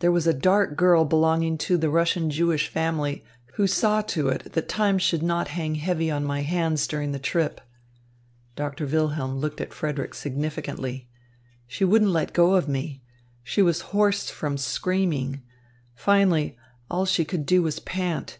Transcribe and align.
"There 0.00 0.12
was 0.12 0.26
a 0.26 0.34
dark 0.34 0.76
girl 0.76 1.06
belonging 1.06 1.56
to 1.64 1.78
the 1.78 1.88
Russian 1.88 2.28
Jewish 2.28 2.68
family 2.68 3.24
who 3.54 3.66
saw 3.66 4.02
to 4.02 4.28
it 4.28 4.52
that 4.52 4.68
time 4.68 4.98
should 4.98 5.22
not 5.22 5.48
hang 5.56 5.76
heavy 5.76 6.10
on 6.10 6.24
my 6.26 6.42
hands 6.42 6.86
during 6.86 7.12
the 7.12 7.18
trip." 7.18 7.58
Doctor 8.54 8.84
Wilhelm 8.84 9.36
looked 9.38 9.62
at 9.62 9.72
Frederick 9.72 10.12
significantly. 10.12 11.08
"She 11.66 11.86
wouldn't 11.86 12.10
let 12.10 12.34
go 12.34 12.52
of 12.54 12.68
me. 12.68 13.00
She 13.42 13.62
was 13.62 13.80
hoarse 13.96 14.28
from 14.28 14.58
screaming. 14.58 15.40
Finally, 15.94 16.58
all 16.90 17.06
she 17.06 17.24
could 17.24 17.46
do 17.46 17.62
was 17.62 17.80
pant. 17.80 18.36